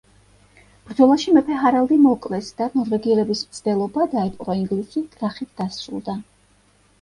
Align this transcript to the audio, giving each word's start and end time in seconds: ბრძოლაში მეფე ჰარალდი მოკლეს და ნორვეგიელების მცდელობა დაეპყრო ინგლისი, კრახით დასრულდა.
ბრძოლაში 0.85 1.33
მეფე 1.35 1.57
ჰარალდი 1.63 1.97
მოკლეს 2.05 2.49
და 2.61 2.69
ნორვეგიელების 2.77 3.43
მცდელობა 3.51 4.09
დაეპყრო 4.15 4.57
ინგლისი, 4.63 5.05
კრახით 5.13 5.55
დასრულდა. 5.63 6.19